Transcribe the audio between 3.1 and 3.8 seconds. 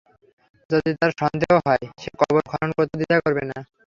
করবে না।